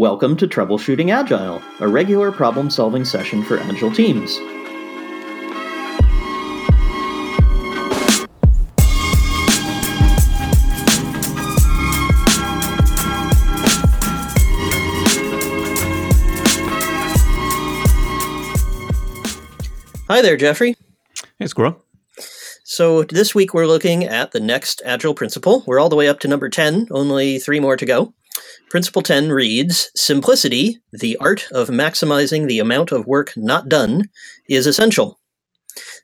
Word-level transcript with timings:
Welcome 0.00 0.34
to 0.38 0.48
Troubleshooting 0.48 1.12
Agile, 1.12 1.60
a 1.78 1.86
regular 1.86 2.32
problem 2.32 2.70
solving 2.70 3.04
session 3.04 3.42
for 3.42 3.58
Agile 3.58 3.92
teams. 3.92 4.38
Hi 20.08 20.22
there, 20.22 20.38
Jeffrey. 20.38 20.76
Hey, 21.38 21.46
Squirrel. 21.46 21.84
So, 22.64 23.02
this 23.02 23.34
week 23.34 23.52
we're 23.52 23.66
looking 23.66 24.04
at 24.04 24.32
the 24.32 24.40
next 24.40 24.80
Agile 24.86 25.12
principle. 25.12 25.62
We're 25.66 25.78
all 25.78 25.90
the 25.90 25.96
way 25.96 26.08
up 26.08 26.20
to 26.20 26.28
number 26.28 26.48
10, 26.48 26.88
only 26.90 27.38
three 27.38 27.60
more 27.60 27.76
to 27.76 27.84
go. 27.84 28.14
Principle 28.70 29.02
10 29.02 29.30
reads 29.30 29.90
Simplicity, 29.94 30.78
the 30.92 31.16
art 31.18 31.48
of 31.52 31.68
maximizing 31.68 32.46
the 32.46 32.58
amount 32.58 32.92
of 32.92 33.06
work 33.06 33.32
not 33.36 33.68
done, 33.68 34.08
is 34.48 34.66
essential. 34.66 35.18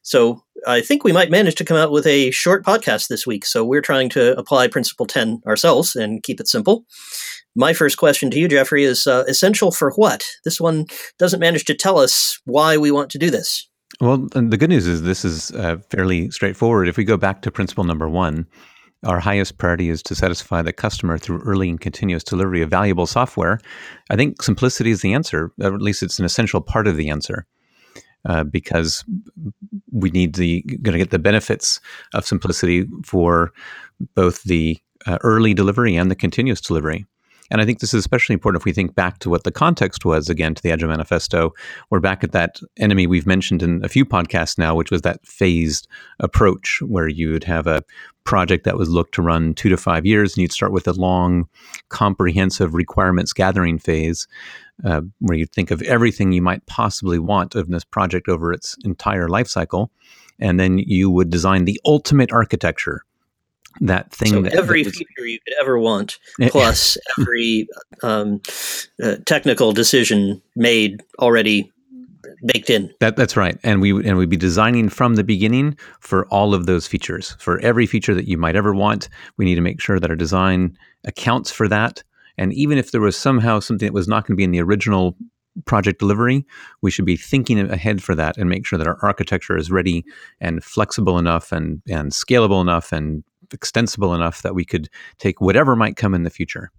So 0.03 0.43
I 0.67 0.81
think 0.81 1.05
we 1.05 1.13
might 1.13 1.31
manage 1.31 1.55
to 1.57 1.65
come 1.65 1.77
out 1.77 1.91
with 1.91 2.07
a 2.07 2.31
short 2.31 2.65
podcast 2.65 3.09
this 3.09 3.27
week. 3.27 3.45
So 3.45 3.65
we're 3.65 3.81
trying 3.81 4.09
to 4.11 4.37
apply 4.39 4.69
Principle 4.69 5.07
10 5.07 5.43
ourselves 5.47 5.97
and 5.97 6.23
keep 6.23 6.41
it 6.41 6.49
simple. 6.49 6.85
My 7.55 7.73
first 7.73 7.97
question 7.97 8.31
to 8.31 8.39
you, 8.39 8.49
Jeffrey, 8.49 8.85
is 8.85 9.07
uh, 9.07 9.25
essential 9.29 9.71
for 9.71 9.93
what? 9.93 10.25
This 10.45 10.61
one 10.61 10.87
doesn't 11.19 11.41
manage 11.41 11.65
to 11.67 11.75
tell 11.75 11.99
us 11.99 12.39
why 12.45 12.77
we 12.77 12.91
want 12.91 13.11
to 13.11 13.19
do 13.19 13.31
this. 13.31 13.69
Well, 14.01 14.29
the 14.33 14.59
good 14.59 14.69
news 14.69 14.87
is 14.87 15.03
this 15.03 15.25
is 15.25 15.53
uh, 15.53 15.79
fairly 15.91 16.31
straightforward. 16.31 16.89
If 16.89 16.97
we 16.97 17.05
go 17.05 17.17
back 17.17 17.43
to 17.43 17.51
principle 17.51 17.85
number 17.85 18.09
one, 18.09 18.47
our 19.05 19.21
highest 19.21 19.59
priority 19.59 19.89
is 19.89 20.03
to 20.05 20.15
satisfy 20.15 20.63
the 20.63 20.73
customer 20.73 21.19
through 21.19 21.43
early 21.43 21.69
and 21.69 21.81
continuous 21.81 22.25
delivery 22.25 22.63
of 22.63 22.71
valuable 22.71 23.07
software. 23.07 23.61
I 24.11 24.17
think 24.17 24.43
simplicity 24.43 24.91
is 24.91 25.03
the 25.03 25.13
answer, 25.13 25.53
or 25.61 25.75
at 25.75 25.83
least 25.83 26.03
it's 26.03 26.19
an 26.19 26.25
essential 26.25 26.61
part 26.61 26.87
of 26.87 26.97
the 26.97 27.11
answer. 27.11 27.47
Uh, 28.25 28.43
because 28.43 29.05
we 29.93 30.11
need 30.11 30.35
the 30.35 30.61
going 30.83 30.95
to 30.95 30.99
get 30.99 31.11
the 31.11 31.19
benefits 31.19 31.81
of 32.13 32.27
simplicity 32.27 32.85
for 33.05 33.53
both 34.17 34.43
the 34.43 34.77
uh, 35.07 35.17
early 35.23 35.55
delivery 35.55 35.95
and 35.95 36.11
the 36.11 36.17
continuous 36.17 36.61
delivery. 36.61 37.07
And 37.51 37.61
I 37.61 37.65
think 37.65 37.79
this 37.79 37.95
is 37.95 38.01
especially 38.01 38.35
important 38.35 38.61
if 38.61 38.65
we 38.65 38.73
think 38.73 38.95
back 38.95 39.19
to 39.21 39.31
what 39.31 39.45
the 39.45 39.53
context 39.53 40.05
was 40.05 40.29
again 40.29 40.55
to 40.55 40.63
the 40.63 40.73
Agile 40.73 40.89
Manifesto. 40.89 41.53
We're 41.91 42.01
back 42.01 42.25
at 42.25 42.33
that 42.33 42.61
enemy 42.79 43.07
we've 43.07 43.27
mentioned 43.27 43.63
in 43.63 43.85
a 43.85 43.89
few 43.89 44.05
podcasts 44.05 44.59
now, 44.59 44.75
which 44.75 44.91
was 44.91 45.03
that 45.03 45.25
phased 45.25 45.87
approach 46.21 46.81
where 46.83 47.09
you 47.09 47.33
would 47.33 47.45
have 47.45 47.67
a 47.67 47.83
project 48.25 48.65
that 48.65 48.77
was 48.77 48.91
looked 48.91 49.15
to 49.15 49.23
run 49.23 49.55
two 49.55 49.69
to 49.69 49.77
five 49.77 50.05
years, 50.05 50.35
and 50.35 50.43
you'd 50.43 50.53
start 50.53 50.73
with 50.73 50.89
a 50.89 50.93
long, 50.93 51.49
comprehensive 51.89 52.75
requirements 52.75 53.33
gathering 53.33 53.79
phase. 53.79 54.27
Uh, 54.85 55.01
where 55.21 55.39
you'd 55.39 55.53
think 55.53 55.71
of 55.71 55.81
everything 55.83 56.33
you 56.33 56.43
might 56.43 56.67
possibly 56.67 57.19
want 57.19 57.55
of 57.55 57.67
this 57.69 57.83
project 57.83 58.29
over 58.29 58.53
its 58.53 58.77
entire 58.85 59.27
life 59.27 59.49
cycle, 59.49 59.91
and 60.39 60.61
then 60.61 60.77
you 60.77 61.11
would 61.11 61.31
design 61.31 61.65
the 61.65 61.81
ultimate 61.87 62.31
architecture 62.31 63.03
that 63.81 64.13
thing 64.13 64.29
so 64.29 64.43
that, 64.43 64.55
every 64.55 64.83
that 64.83 64.89
was, 64.89 64.99
feature 64.99 65.27
you 65.27 65.39
could 65.47 65.55
ever 65.61 65.79
want 65.79 66.19
plus 66.49 66.97
every 67.19 67.69
um, 68.03 68.41
uh, 69.03 69.17
technical 69.27 69.73
decision 69.73 70.41
made 70.55 71.03
already 71.19 71.71
baked 72.45 72.71
in. 72.71 72.93
That, 73.01 73.17
that's 73.17 73.37
right. 73.37 73.59
And 73.63 73.81
we 73.81 73.91
and 74.07 74.17
we'd 74.17 74.29
be 74.29 74.37
designing 74.37 74.89
from 74.89 75.15
the 75.15 75.25
beginning 75.25 75.77
for 76.01 76.27
all 76.27 76.55
of 76.55 76.67
those 76.67 76.87
features. 76.87 77.37
For 77.39 77.59
every 77.61 77.87
feature 77.87 78.15
that 78.15 78.29
you 78.29 78.37
might 78.37 78.57
ever 78.57 78.75
want 78.75 79.09
we 79.37 79.45
need 79.45 79.55
to 79.57 79.61
make 79.61 79.81
sure 79.81 79.99
that 79.99 80.11
our 80.11 80.17
design 80.17 80.77
accounts 81.05 81.51
for 81.51 81.69
that. 81.69 82.03
And 82.39 82.53
even 82.53 82.77
if 82.79 82.91
there 82.91 83.01
was 83.01 83.17
somehow 83.17 83.61
something 83.61 83.87
that 83.87 83.95
was 83.95 84.09
not 84.09 84.27
going 84.27 84.35
to 84.35 84.37
be 84.37 84.45
in 84.45 84.51
the 84.51 84.61
original 84.61 85.17
project 85.65 85.99
delivery, 85.99 86.45
we 86.83 86.91
should 86.91 87.07
be 87.07 87.17
thinking 87.17 87.59
ahead 87.71 88.03
for 88.03 88.15
that 88.15 88.37
and 88.37 88.51
make 88.51 88.67
sure 88.67 88.79
that 88.79 88.87
our 88.87 88.99
architecture 89.03 89.57
is 89.57 89.71
ready 89.71 90.05
and 90.41 90.63
flexible 90.63 91.19
enough 91.19 91.51
and, 91.51 91.81
and 91.89 92.13
scalable 92.13 92.61
enough 92.61 92.93
and 92.93 93.25
extensible 93.53 94.15
enough 94.15 94.43
that 94.43 94.55
we 94.55 94.65
could 94.65 94.89
take 95.19 95.41
whatever 95.41 95.77
might 95.77 95.97
come 95.97 96.15
in 96.15 96.23
the 96.23 96.31
future. 96.31 96.71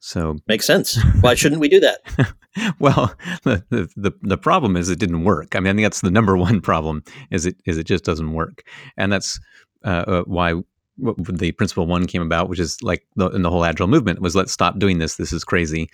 So 0.00 0.36
makes 0.46 0.66
sense. 0.66 0.98
Why 1.20 1.34
shouldn't 1.34 1.60
we 1.60 1.68
do 1.68 1.80
that? 1.80 2.34
well, 2.78 3.14
the, 3.42 3.64
the 3.70 4.12
the 4.22 4.38
problem 4.38 4.76
is 4.76 4.88
it 4.88 4.98
didn't 4.98 5.24
work. 5.24 5.54
I 5.54 5.60
mean, 5.60 5.68
I 5.68 5.72
think 5.74 5.84
that's 5.84 6.00
the 6.00 6.10
number 6.10 6.36
one 6.48 6.60
problem 6.60 7.02
is 7.30 7.46
it 7.46 7.56
is 7.66 7.78
it 7.78 7.84
just 7.84 8.04
doesn't 8.04 8.32
work, 8.32 8.62
and 8.96 9.12
that's 9.12 9.38
uh, 9.84 10.04
uh, 10.06 10.22
why 10.22 10.54
the 10.98 11.52
principle 11.52 11.86
one 11.86 12.06
came 12.06 12.22
about, 12.22 12.48
which 12.48 12.58
is 12.58 12.82
like 12.82 13.06
the, 13.16 13.28
in 13.28 13.42
the 13.42 13.50
whole 13.50 13.66
agile 13.66 13.86
movement 13.86 14.22
was 14.22 14.34
let's 14.34 14.52
stop 14.52 14.78
doing 14.78 14.98
this. 14.98 15.16
This 15.16 15.32
is 15.32 15.44
crazy. 15.44 15.90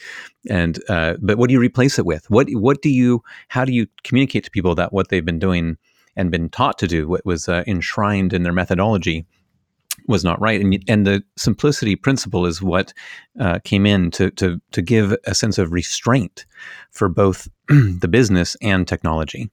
And 0.48 0.78
uh, 0.88 1.14
but 1.20 1.38
what 1.38 1.48
do 1.48 1.54
you 1.54 1.60
replace 1.60 1.98
it 1.98 2.06
with? 2.06 2.30
What 2.30 2.48
what 2.50 2.82
do 2.82 2.88
you 2.88 3.22
how 3.48 3.64
do 3.64 3.72
you 3.72 3.86
communicate 4.04 4.44
to 4.44 4.50
people 4.50 4.74
that 4.76 4.92
what 4.92 5.08
they've 5.08 5.24
been 5.24 5.40
doing 5.40 5.76
and 6.16 6.30
been 6.30 6.48
taught 6.48 6.78
to 6.78 6.86
do, 6.86 7.08
what 7.08 7.24
was 7.24 7.48
uh, 7.48 7.64
enshrined 7.66 8.32
in 8.32 8.42
their 8.42 8.52
methodology, 8.52 9.26
was 10.08 10.24
not 10.24 10.40
right. 10.40 10.60
And 10.60 10.82
and 10.88 11.06
the 11.06 11.22
simplicity 11.36 11.96
principle 11.96 12.46
is 12.46 12.62
what 12.62 12.92
uh, 13.38 13.58
came 13.64 13.86
in 13.86 14.10
to 14.12 14.30
to 14.32 14.60
to 14.72 14.82
give 14.82 15.16
a 15.24 15.34
sense 15.34 15.58
of 15.58 15.72
restraint 15.72 16.46
for 16.90 17.08
both 17.08 17.48
the 17.68 18.08
business 18.08 18.56
and 18.62 18.86
technology. 18.86 19.50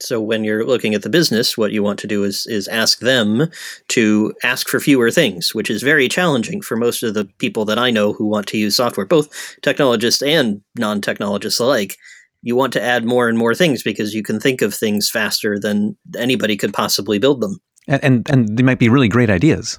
So 0.00 0.20
when 0.20 0.44
you're 0.44 0.66
looking 0.66 0.94
at 0.94 1.02
the 1.02 1.08
business, 1.08 1.56
what 1.56 1.72
you 1.72 1.82
want 1.82 1.98
to 2.00 2.06
do 2.06 2.24
is 2.24 2.46
is 2.46 2.68
ask 2.68 2.98
them 3.00 3.48
to 3.88 4.34
ask 4.42 4.68
for 4.68 4.80
fewer 4.80 5.10
things, 5.10 5.54
which 5.54 5.70
is 5.70 5.82
very 5.82 6.08
challenging 6.08 6.60
for 6.60 6.76
most 6.76 7.02
of 7.02 7.14
the 7.14 7.26
people 7.38 7.64
that 7.66 7.78
I 7.78 7.90
know 7.90 8.12
who 8.12 8.26
want 8.26 8.46
to 8.48 8.58
use 8.58 8.76
software, 8.76 9.06
both 9.06 9.28
technologists 9.62 10.22
and 10.22 10.60
non-technologists 10.76 11.60
alike. 11.60 11.96
You 12.42 12.56
want 12.56 12.74
to 12.74 12.82
add 12.82 13.06
more 13.06 13.28
and 13.28 13.38
more 13.38 13.54
things 13.54 13.82
because 13.82 14.14
you 14.14 14.22
can 14.22 14.38
think 14.38 14.60
of 14.60 14.74
things 14.74 15.08
faster 15.08 15.58
than 15.58 15.96
anybody 16.18 16.56
could 16.56 16.74
possibly 16.74 17.18
build 17.18 17.40
them. 17.40 17.58
And 17.86 18.04
and, 18.04 18.30
and 18.30 18.56
they 18.56 18.62
might 18.62 18.78
be 18.78 18.88
really 18.88 19.08
great 19.08 19.30
ideas. 19.30 19.78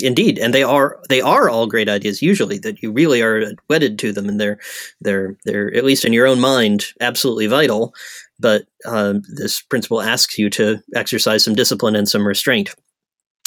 Indeed, 0.00 0.38
and 0.38 0.54
they 0.54 0.62
are 0.62 1.00
they 1.08 1.20
are 1.20 1.50
all 1.50 1.66
great 1.66 1.88
ideas. 1.88 2.22
Usually, 2.22 2.58
that 2.58 2.82
you 2.82 2.92
really 2.92 3.20
are 3.20 3.52
wedded 3.68 3.98
to 3.98 4.12
them, 4.12 4.28
and 4.28 4.40
they're 4.40 4.58
they're 5.00 5.36
they're 5.44 5.74
at 5.74 5.84
least 5.84 6.04
in 6.04 6.12
your 6.12 6.26
own 6.26 6.38
mind 6.38 6.86
absolutely 7.00 7.48
vital 7.48 7.94
but 8.38 8.66
uh, 8.84 9.14
this 9.28 9.60
principle 9.62 10.00
asks 10.00 10.38
you 10.38 10.50
to 10.50 10.80
exercise 10.94 11.44
some 11.44 11.54
discipline 11.54 11.96
and 11.96 12.08
some 12.08 12.26
restraint. 12.26 12.74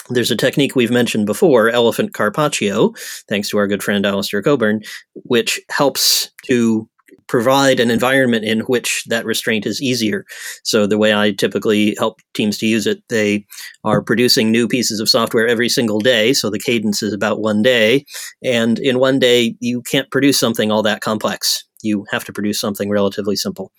There's 0.10 0.32
a 0.32 0.36
technique 0.36 0.76
we've 0.76 0.92
mentioned 0.92 1.26
before, 1.26 1.70
elephant 1.70 2.14
carpaccio, 2.14 2.94
thanks 3.30 3.50
to 3.50 3.58
our 3.58 3.68
good 3.68 3.84
friend 3.84 4.06
Alistair 4.06 4.42
Cockburn, 4.42 4.82
which 5.14 5.62
helps 5.70 6.32
to 6.46 6.90
provide 7.28 7.80
an 7.80 7.90
environment 7.90 8.44
in 8.44 8.60
which 8.62 9.06
that 9.08 9.26
restraint 9.26 9.66
is 9.66 9.82
easier. 9.82 10.26
So 10.64 10.86
the 10.86 10.98
way 10.98 11.14
I 11.14 11.32
typically 11.32 11.96
help 11.98 12.20
teams 12.34 12.58
to 12.58 12.68
use 12.68 12.86
it, 12.86 13.02
they 13.10 13.46
are 13.84 14.02
producing 14.02 14.52
new 14.52 14.68
pieces 14.68 15.00
of 15.00 15.10
software 15.10 15.48
every 15.48 15.70
single 15.70 16.00
day. 16.00 16.34
So 16.34 16.50
the 16.50 16.60
cadence 16.60 17.02
is 17.02 17.14
about 17.14 17.40
one 17.40 17.62
day. 17.62 18.06
And 18.44 18.80
in 18.80 19.00
one 19.00 19.20
day, 19.20 19.56
you 19.60 19.82
can't 19.82 20.12
produce 20.12 20.40
something 20.40 20.72
all 20.72 20.84
that 20.84 21.02
complex. 21.02 21.64
You 21.82 22.06
have 22.12 22.26
to 22.26 22.34
produce 22.34 22.60
something 22.60 22.90
relatively 22.90 23.36
simple. 23.36 23.72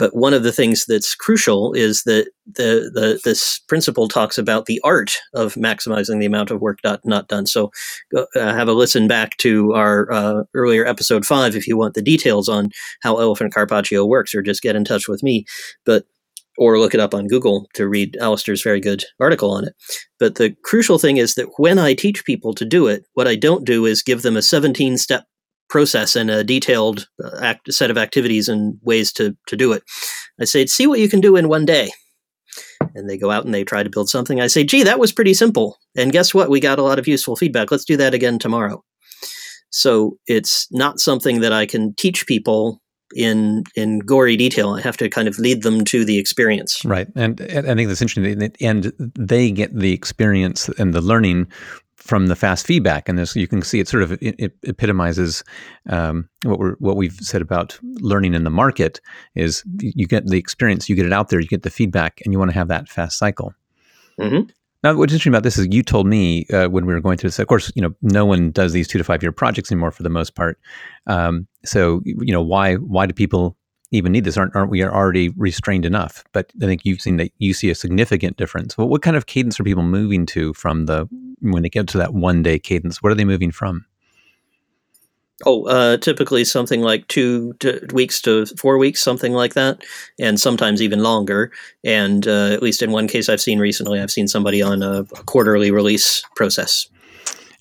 But 0.00 0.16
one 0.16 0.32
of 0.32 0.44
the 0.44 0.50
things 0.50 0.86
that's 0.86 1.14
crucial 1.14 1.74
is 1.74 2.04
that 2.04 2.30
the, 2.46 2.90
the 2.94 3.20
this 3.22 3.60
principle 3.68 4.08
talks 4.08 4.38
about 4.38 4.64
the 4.64 4.80
art 4.82 5.12
of 5.34 5.54
maximizing 5.56 6.18
the 6.18 6.26
amount 6.26 6.50
of 6.50 6.62
work 6.62 6.78
not, 6.82 7.04
not 7.04 7.28
done. 7.28 7.44
So 7.46 7.70
uh, 8.16 8.24
have 8.34 8.66
a 8.66 8.72
listen 8.72 9.06
back 9.06 9.36
to 9.36 9.74
our 9.74 10.10
uh, 10.10 10.44
earlier 10.54 10.86
episode 10.86 11.26
five 11.26 11.54
if 11.54 11.68
you 11.68 11.76
want 11.76 11.92
the 11.92 12.02
details 12.02 12.48
on 12.48 12.70
how 13.02 13.18
elephant 13.18 13.52
carpaccio 13.52 14.06
works, 14.06 14.34
or 14.34 14.40
just 14.40 14.62
get 14.62 14.74
in 14.74 14.84
touch 14.84 15.06
with 15.06 15.22
me. 15.22 15.44
But 15.84 16.06
or 16.56 16.78
look 16.78 16.94
it 16.94 17.00
up 17.00 17.14
on 17.14 17.26
Google 17.26 17.68
to 17.74 17.86
read 17.86 18.16
Alistair's 18.20 18.62
very 18.62 18.80
good 18.80 19.04
article 19.20 19.50
on 19.50 19.64
it. 19.64 19.74
But 20.18 20.36
the 20.36 20.54
crucial 20.64 20.98
thing 20.98 21.18
is 21.18 21.34
that 21.34 21.48
when 21.58 21.78
I 21.78 21.94
teach 21.94 22.24
people 22.24 22.54
to 22.54 22.64
do 22.64 22.86
it, 22.86 23.04
what 23.14 23.28
I 23.28 23.36
don't 23.36 23.66
do 23.66 23.86
is 23.86 24.02
give 24.02 24.22
them 24.22 24.36
a 24.36 24.42
17 24.42 24.98
step 24.98 25.24
process 25.70 26.16
and 26.16 26.30
a 26.30 26.44
detailed 26.44 27.08
uh, 27.24 27.38
act, 27.40 27.72
set 27.72 27.90
of 27.90 27.96
activities 27.96 28.48
and 28.48 28.78
ways 28.82 29.12
to, 29.12 29.36
to 29.46 29.56
do 29.56 29.72
it. 29.72 29.82
I 30.40 30.44
say, 30.44 30.66
see 30.66 30.86
what 30.86 31.00
you 31.00 31.08
can 31.08 31.20
do 31.20 31.36
in 31.36 31.48
one 31.48 31.64
day. 31.64 31.90
And 32.94 33.08
they 33.08 33.16
go 33.16 33.30
out 33.30 33.44
and 33.44 33.54
they 33.54 33.64
try 33.64 33.82
to 33.82 33.90
build 33.90 34.08
something. 34.08 34.40
I 34.40 34.48
say, 34.48 34.64
gee, 34.64 34.82
that 34.82 34.98
was 34.98 35.12
pretty 35.12 35.34
simple. 35.34 35.78
And 35.96 36.12
guess 36.12 36.34
what? 36.34 36.50
We 36.50 36.60
got 36.60 36.78
a 36.78 36.82
lot 36.82 36.98
of 36.98 37.06
useful 37.06 37.36
feedback. 37.36 37.70
Let's 37.70 37.84
do 37.84 37.96
that 37.96 38.14
again 38.14 38.38
tomorrow. 38.38 38.82
So 39.70 40.18
it's 40.26 40.66
not 40.72 40.98
something 40.98 41.40
that 41.40 41.52
I 41.52 41.64
can 41.66 41.94
teach 41.94 42.26
people 42.26 42.82
in 43.14 43.64
in 43.74 44.00
gory 44.00 44.36
detail. 44.36 44.70
I 44.70 44.80
have 44.80 44.96
to 44.98 45.08
kind 45.08 45.28
of 45.28 45.38
lead 45.38 45.62
them 45.62 45.84
to 45.86 46.04
the 46.04 46.18
experience. 46.18 46.84
Right, 46.84 47.08
and, 47.16 47.40
and 47.40 47.68
I 47.68 47.74
think 47.74 47.88
that's 47.88 48.02
interesting. 48.02 48.52
And 48.60 48.92
they 48.98 49.50
get 49.50 49.76
the 49.76 49.92
experience 49.92 50.68
and 50.70 50.94
the 50.94 51.00
learning 51.00 51.48
from 52.00 52.26
the 52.26 52.36
fast 52.36 52.66
feedback, 52.66 53.08
and 53.08 53.18
this 53.18 53.36
you 53.36 53.46
can 53.46 53.62
see 53.62 53.78
it 53.78 53.88
sort 53.88 54.02
of 54.02 54.12
it, 54.12 54.34
it 54.38 54.52
epitomizes 54.64 55.44
um, 55.88 56.28
what 56.44 56.58
we're 56.58 56.74
what 56.78 56.96
we've 56.96 57.14
said 57.20 57.42
about 57.42 57.78
learning 57.82 58.34
in 58.34 58.44
the 58.44 58.50
market 58.50 59.00
is 59.34 59.62
you 59.78 60.06
get 60.06 60.26
the 60.26 60.38
experience, 60.38 60.88
you 60.88 60.96
get 60.96 61.06
it 61.06 61.12
out 61.12 61.28
there, 61.28 61.40
you 61.40 61.46
get 61.46 61.62
the 61.62 61.70
feedback, 61.70 62.20
and 62.24 62.32
you 62.32 62.38
want 62.38 62.50
to 62.50 62.54
have 62.54 62.68
that 62.68 62.88
fast 62.88 63.18
cycle. 63.18 63.54
Mm-hmm. 64.18 64.48
Now, 64.82 64.96
what's 64.96 65.12
interesting 65.12 65.32
about 65.32 65.42
this 65.42 65.58
is 65.58 65.68
you 65.70 65.82
told 65.82 66.06
me 66.06 66.46
uh, 66.46 66.68
when 66.68 66.86
we 66.86 66.94
were 66.94 67.00
going 67.00 67.18
through 67.18 67.28
this. 67.28 67.38
Of 67.38 67.48
course, 67.48 67.70
you 67.74 67.82
know, 67.82 67.94
no 68.00 68.24
one 68.24 68.50
does 68.50 68.72
these 68.72 68.88
two 68.88 68.96
to 68.96 69.04
five 69.04 69.22
year 69.22 69.32
projects 69.32 69.70
anymore 69.70 69.90
for 69.90 70.02
the 70.02 70.08
most 70.08 70.34
part. 70.34 70.58
Um, 71.06 71.46
so, 71.64 72.00
you 72.04 72.32
know, 72.32 72.42
why 72.42 72.76
why 72.76 73.04
do 73.04 73.12
people 73.12 73.58
even 73.90 74.12
need 74.12 74.24
this? 74.24 74.38
Aren't 74.38 74.56
aren't 74.56 74.70
we 74.70 74.82
already 74.82 75.28
restrained 75.30 75.84
enough? 75.84 76.24
But 76.32 76.50
I 76.62 76.64
think 76.64 76.86
you've 76.86 77.02
seen 77.02 77.18
that 77.18 77.30
you 77.36 77.52
see 77.52 77.68
a 77.68 77.74
significant 77.74 78.38
difference. 78.38 78.78
Well, 78.78 78.88
what 78.88 79.02
kind 79.02 79.16
of 79.16 79.26
cadence 79.26 79.60
are 79.60 79.64
people 79.64 79.82
moving 79.82 80.24
to 80.26 80.54
from 80.54 80.86
the 80.86 81.06
when 81.40 81.62
they 81.62 81.68
get 81.68 81.88
to 81.88 81.98
that 81.98 82.14
one 82.14 82.42
day 82.42 82.58
cadence? 82.58 83.02
What 83.02 83.12
are 83.12 83.14
they 83.14 83.24
moving 83.24 83.50
from? 83.50 83.86
Oh, 85.46 85.64
uh, 85.64 85.96
typically 85.96 86.44
something 86.44 86.82
like 86.82 87.08
two 87.08 87.54
to 87.60 87.86
weeks 87.94 88.20
to 88.22 88.44
four 88.58 88.76
weeks, 88.76 89.02
something 89.02 89.32
like 89.32 89.54
that, 89.54 89.82
and 90.18 90.38
sometimes 90.38 90.82
even 90.82 91.02
longer. 91.02 91.50
And 91.82 92.26
uh, 92.28 92.50
at 92.52 92.62
least 92.62 92.82
in 92.82 92.90
one 92.90 93.08
case 93.08 93.30
I've 93.30 93.40
seen 93.40 93.58
recently, 93.58 94.00
I've 94.00 94.10
seen 94.10 94.28
somebody 94.28 94.60
on 94.60 94.82
a, 94.82 95.00
a 95.00 95.22
quarterly 95.24 95.70
release 95.70 96.22
process. 96.36 96.88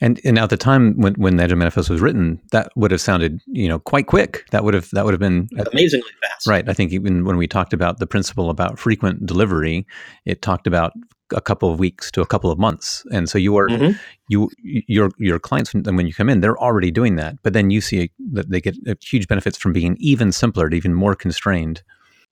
And 0.01 0.19
and 0.25 0.37
at 0.37 0.49
the 0.49 0.57
time 0.57 0.93
when 0.97 1.13
when 1.15 1.37
the 1.37 1.43
Agile 1.43 1.57
Manifesto 1.57 1.93
was 1.93 2.01
written, 2.01 2.41
that 2.51 2.69
would 2.75 2.91
have 2.91 3.01
sounded 3.01 3.41
you 3.47 3.67
know 3.67 3.79
quite 3.79 4.07
quick. 4.07 4.45
That 4.51 4.63
would 4.63 4.73
have 4.73 4.89
that 4.91 5.05
would 5.05 5.13
have 5.13 5.19
been 5.19 5.47
amazingly 5.71 6.09
fast. 6.21 6.47
Right. 6.47 6.67
I 6.67 6.73
think 6.73 6.91
even 6.91 7.25
when 7.25 7.37
we 7.37 7.47
talked 7.47 7.73
about 7.73 7.99
the 7.99 8.07
principle 8.07 8.49
about 8.49 8.77
frequent 8.79 9.25
delivery, 9.25 9.85
it 10.25 10.41
talked 10.41 10.67
about 10.67 10.93
a 11.33 11.41
couple 11.41 11.71
of 11.71 11.79
weeks 11.79 12.11
to 12.11 12.21
a 12.21 12.25
couple 12.25 12.51
of 12.51 12.59
months. 12.59 13.05
And 13.11 13.29
so 13.29 13.37
you 13.37 13.57
are 13.57 13.67
mm-hmm. 13.67 13.97
you 14.27 14.49
your 14.63 15.11
your 15.17 15.39
clients 15.39 15.73
when 15.73 16.07
you 16.07 16.13
come 16.13 16.29
in, 16.29 16.41
they're 16.41 16.57
already 16.57 16.91
doing 16.91 17.15
that. 17.17 17.35
But 17.43 17.53
then 17.53 17.69
you 17.69 17.81
see 17.81 18.11
that 18.33 18.49
they 18.49 18.61
get 18.61 18.75
huge 19.01 19.27
benefits 19.27 19.57
from 19.57 19.73
being 19.73 19.97
even 19.99 20.31
simpler, 20.31 20.69
even 20.71 20.93
more 20.93 21.15
constrained. 21.15 21.83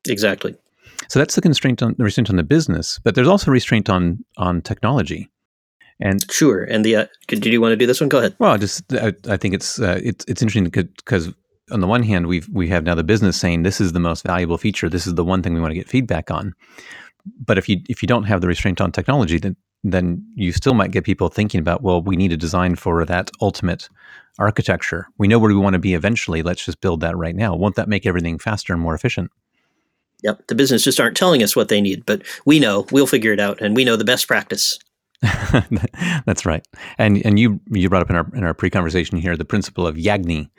Exactly. 0.08 0.56
So 1.10 1.20
that's 1.20 1.36
the 1.36 1.42
constraint 1.42 1.82
on 1.82 1.96
the 1.98 2.04
restraint 2.04 2.30
on 2.30 2.36
the 2.36 2.44
business, 2.44 3.00
but 3.04 3.16
there's 3.16 3.28
also 3.28 3.52
restraint 3.52 3.90
on 3.90 4.24
on 4.38 4.62
technology. 4.62 5.30
And 6.00 6.30
sure. 6.32 6.64
And 6.64 6.86
the 6.86 6.96
uh, 6.96 7.06
did 7.28 7.46
you 7.46 7.62
want 7.62 7.72
to 7.72 7.76
do 7.76 7.88
this 7.88 8.00
one? 8.00 8.10
Go 8.10 8.20
ahead. 8.20 8.36
Well, 8.40 8.58
just 8.58 8.94
I, 8.94 9.14
I 9.30 9.38
think 9.38 9.54
it's 9.54 9.80
uh, 9.80 10.00
it's 10.04 10.26
it's 10.28 10.42
interesting 10.42 10.66
because 10.66 11.34
on 11.72 11.82
the 11.82 11.88
one 11.88 12.04
hand 12.04 12.28
we've 12.28 12.48
we 12.50 12.68
have 12.70 12.84
now 12.84 12.96
the 12.96 13.04
business 13.04 13.38
saying 13.38 13.64
this 13.64 13.82
is 13.82 13.94
the 13.94 14.00
most 14.00 14.24
valuable 14.24 14.58
feature. 14.58 14.90
This 14.90 15.08
is 15.08 15.16
the 15.16 15.24
one 15.24 15.42
thing 15.42 15.54
we 15.54 15.62
want 15.62 15.72
to 15.72 15.76
get 15.76 15.90
feedback 15.90 16.30
on. 16.30 16.54
But 17.44 17.58
if 17.58 17.70
you 17.70 17.82
if 17.90 18.02
you 18.02 18.08
don't 18.08 18.24
have 18.24 18.42
the 18.42 18.48
restraint 18.48 18.82
on 18.82 18.92
technology, 18.92 19.40
then 19.40 19.56
then 19.84 20.26
you 20.36 20.52
still 20.52 20.74
might 20.74 20.92
get 20.92 21.04
people 21.04 21.30
thinking 21.30 21.60
about 21.60 21.82
well, 21.82 22.02
we 22.02 22.16
need 22.16 22.32
a 22.32 22.38
design 22.38 22.76
for 22.76 23.06
that 23.06 23.32
ultimate 23.42 23.90
architecture. 24.40 25.08
We 25.18 25.28
know 25.28 25.40
where 25.40 25.52
we 25.52 25.58
want 25.58 25.74
to 25.74 25.80
be 25.80 25.94
eventually. 25.94 26.44
Let's 26.44 26.66
just 26.66 26.82
build 26.82 27.02
that 27.02 27.18
right 27.18 27.36
now. 27.36 27.56
Won't 27.56 27.76
that 27.76 27.90
make 27.90 28.06
everything 28.06 28.38
faster 28.38 28.74
and 28.74 28.82
more 28.82 28.96
efficient? 28.96 29.32
Yep. 30.24 30.48
The 30.48 30.56
business 30.56 30.84
just 30.84 31.00
aren't 31.00 31.18
telling 31.18 31.44
us 31.44 31.56
what 31.56 31.70
they 31.70 31.80
need, 31.80 32.06
but 32.06 32.24
we 32.46 32.60
know. 32.60 32.88
We'll 32.92 33.08
figure 33.08 33.34
it 33.34 33.40
out, 33.40 33.62
and 33.62 33.76
we 33.76 33.86
know 33.86 33.96
the 33.96 34.04
best 34.04 34.28
practice. 34.28 34.80
That's 36.26 36.46
right. 36.46 36.66
And 37.00 37.26
and 37.26 37.40
you 37.40 37.60
you 37.72 37.90
brought 37.90 38.04
up 38.04 38.10
in 38.12 38.16
our 38.16 38.28
in 38.36 38.44
our 38.44 38.54
pre 38.54 38.70
conversation 38.70 39.18
here 39.18 39.36
the 39.36 39.46
principle 39.46 39.88
of 39.88 39.96
Yagni, 39.96 40.50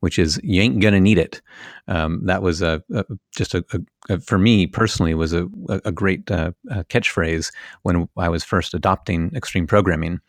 which 0.00 0.18
is 0.18 0.40
you 0.42 0.62
ain't 0.62 0.80
gonna 0.80 1.00
need 1.00 1.18
it. 1.18 1.42
Um, 1.86 2.24
that 2.24 2.40
was 2.42 2.62
a, 2.62 2.82
a 2.94 3.04
just 3.36 3.54
a, 3.54 3.62
a, 4.08 4.18
for 4.20 4.38
me 4.38 4.66
personally 4.66 5.12
was 5.12 5.34
a 5.34 5.46
a 5.84 5.92
great 5.92 6.30
uh, 6.30 6.52
catchphrase 6.70 7.52
when 7.82 8.08
I 8.16 8.30
was 8.30 8.42
first 8.42 8.72
adopting 8.72 9.32
extreme 9.34 9.66
programming, 9.66 10.20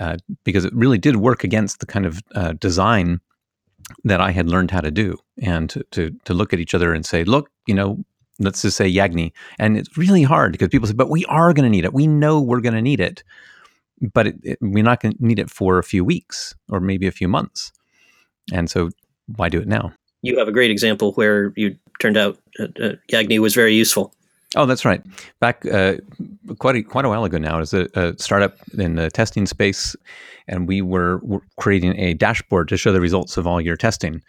uh, 0.00 0.16
because 0.44 0.64
it 0.64 0.74
really 0.74 0.98
did 0.98 1.16
work 1.16 1.44
against 1.44 1.80
the 1.80 1.86
kind 1.86 2.06
of 2.06 2.22
uh, 2.34 2.54
design 2.54 3.20
that 4.04 4.22
I 4.22 4.30
had 4.30 4.48
learned 4.48 4.70
how 4.70 4.80
to 4.80 4.90
do, 4.90 5.18
and 5.42 5.68
to, 5.68 5.84
to 5.90 6.16
to 6.24 6.32
look 6.32 6.54
at 6.54 6.60
each 6.60 6.74
other 6.74 6.94
and 6.94 7.04
say, 7.04 7.24
look, 7.24 7.50
you 7.66 7.74
know, 7.74 8.04
let's 8.38 8.62
just 8.62 8.76
say 8.76 8.90
Yagni. 8.90 9.32
And 9.58 9.76
it's 9.76 9.96
really 9.96 10.22
hard 10.22 10.52
because 10.52 10.68
people 10.68 10.88
say, 10.88 10.94
but 10.94 11.10
we 11.10 11.24
are 11.26 11.52
going 11.52 11.64
to 11.64 11.70
need 11.70 11.84
it. 11.84 11.92
We 11.92 12.06
know 12.06 12.40
we're 12.40 12.60
going 12.60 12.74
to 12.74 12.82
need 12.82 13.00
it, 13.00 13.22
but 14.12 14.26
it, 14.26 14.36
it, 14.42 14.58
we're 14.60 14.84
not 14.84 15.00
going 15.00 15.16
to 15.16 15.26
need 15.26 15.38
it 15.38 15.50
for 15.50 15.78
a 15.78 15.84
few 15.84 16.04
weeks 16.04 16.54
or 16.68 16.80
maybe 16.80 17.06
a 17.06 17.12
few 17.12 17.28
months. 17.28 17.72
And 18.52 18.68
so 18.70 18.90
why 19.36 19.48
do 19.48 19.60
it 19.60 19.68
now? 19.68 19.92
You 20.22 20.38
have 20.38 20.48
a 20.48 20.52
great 20.52 20.70
example 20.70 21.12
where 21.12 21.52
you 21.56 21.76
turned 22.00 22.16
out 22.16 22.38
uh, 22.58 22.64
uh, 22.80 22.92
Yagni 23.12 23.38
was 23.38 23.54
very 23.54 23.74
useful. 23.74 24.14
Oh, 24.56 24.66
that's 24.66 24.84
right. 24.84 25.02
Back 25.40 25.66
uh, 25.66 25.96
quite 26.58 26.76
a, 26.76 26.82
quite 26.82 27.04
a 27.04 27.08
while 27.08 27.24
ago 27.24 27.38
now, 27.38 27.58
as 27.58 27.74
a, 27.74 27.88
a 27.94 28.14
startup 28.18 28.56
in 28.78 28.94
the 28.94 29.10
testing 29.10 29.46
space, 29.46 29.96
and 30.46 30.68
we 30.68 30.80
were, 30.80 31.18
were, 31.24 31.42
creating 31.58 31.98
a 31.98 32.14
dashboard 32.14 32.68
to 32.68 32.76
show 32.76 32.92
the 32.92 33.00
results 33.00 33.36
of 33.36 33.46
all 33.46 33.60
your 33.60 33.76
testing. 33.76 34.22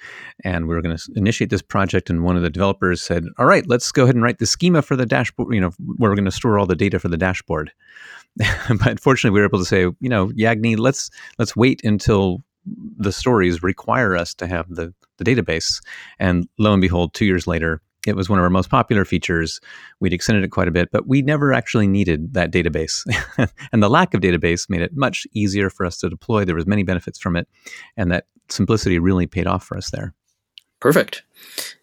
And 0.43 0.67
we 0.67 0.73
were 0.73 0.81
going 0.81 0.97
to 0.97 1.11
initiate 1.15 1.51
this 1.51 1.61
project, 1.61 2.09
and 2.09 2.23
one 2.23 2.35
of 2.35 2.41
the 2.41 2.49
developers 2.49 3.03
said, 3.03 3.25
"All 3.37 3.45
right, 3.45 3.67
let's 3.67 3.91
go 3.91 4.03
ahead 4.03 4.15
and 4.15 4.23
write 4.23 4.39
the 4.39 4.47
schema 4.47 4.81
for 4.81 4.95
the 4.95 5.05
dashboard. 5.05 5.53
You 5.53 5.61
know, 5.61 5.71
where 5.97 6.09
we're 6.09 6.15
going 6.15 6.25
to 6.25 6.31
store 6.31 6.57
all 6.57 6.65
the 6.65 6.75
data 6.75 6.99
for 6.99 7.07
the 7.07 7.17
dashboard." 7.17 7.71
but 8.83 8.99
fortunately, 8.99 9.35
we 9.35 9.41
were 9.41 9.47
able 9.47 9.59
to 9.59 9.65
say, 9.65 9.81
you 9.81 10.09
know, 10.09 10.29
Yagni, 10.29 10.77
let's 10.77 11.11
let's 11.37 11.55
wait 11.55 11.83
until 11.83 12.43
the 12.97 13.11
stories 13.11 13.61
require 13.61 14.15
us 14.15 14.33
to 14.33 14.47
have 14.47 14.67
the 14.69 14.93
the 15.17 15.23
database. 15.23 15.81
And 16.19 16.47
lo 16.57 16.73
and 16.73 16.81
behold, 16.81 17.13
two 17.13 17.25
years 17.25 17.45
later, 17.47 17.81
it 18.07 18.15
was 18.15 18.29
one 18.29 18.39
of 18.39 18.43
our 18.43 18.49
most 18.49 18.69
popular 18.69 19.05
features. 19.05 19.59
We'd 19.99 20.13
extended 20.13 20.43
it 20.43 20.49
quite 20.49 20.67
a 20.67 20.71
bit, 20.71 20.89
but 20.91 21.07
we 21.07 21.21
never 21.21 21.53
actually 21.53 21.87
needed 21.87 22.33
that 22.33 22.51
database. 22.51 23.05
and 23.71 23.83
the 23.83 23.89
lack 23.89 24.13
of 24.13 24.21
database 24.21 24.69
made 24.69 24.81
it 24.81 24.95
much 24.95 25.27
easier 25.33 25.69
for 25.69 25.85
us 25.85 25.97
to 25.99 26.09
deploy. 26.09 26.45
There 26.45 26.55
was 26.55 26.67
many 26.67 26.83
benefits 26.83 27.19
from 27.19 27.35
it, 27.35 27.47
and 27.97 28.11
that 28.11 28.25
simplicity 28.49 28.99
really 28.99 29.27
paid 29.27 29.47
off 29.47 29.63
for 29.63 29.77
us 29.77 29.89
there. 29.91 30.13
Perfect. 30.85 31.23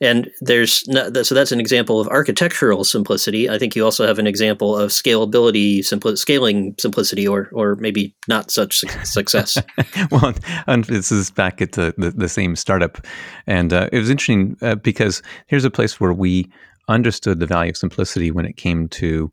And 0.01 0.31
there's 0.41 0.85
so 0.85 1.35
that's 1.35 1.51
an 1.51 1.59
example 1.59 1.99
of 1.99 2.07
architectural 2.07 2.85
simplicity. 2.85 3.51
I 3.51 3.59
think 3.59 3.75
you 3.75 3.85
also 3.85 4.07
have 4.07 4.21
an 4.21 4.29
example 4.29 4.79
of 4.79 4.91
scalability, 4.91 5.81
simpli- 5.81 6.17
scaling 6.17 6.77
simplicity, 6.79 7.27
or 7.27 7.49
or 7.53 7.75
maybe 7.81 8.15
not 8.29 8.53
such 8.53 8.85
success. 9.03 9.59
well, 10.13 10.35
and 10.69 10.85
this 10.85 11.11
is 11.11 11.33
back 11.33 11.61
at 11.61 11.73
the, 11.73 11.93
the, 11.99 12.13
the 12.13 12.29
same 12.29 12.55
startup, 12.55 13.05
and 13.49 13.73
uh, 13.73 13.89
it 13.91 13.99
was 13.99 14.09
interesting 14.09 14.57
uh, 14.63 14.77
because 14.77 15.21
here's 15.49 15.65
a 15.65 15.71
place 15.71 15.99
where 15.99 16.13
we 16.13 16.49
understood 16.87 17.41
the 17.41 17.47
value 17.47 17.71
of 17.71 17.77
simplicity 17.77 18.31
when 18.31 18.47
it 18.47 18.57
came 18.57 18.87
to 18.91 19.33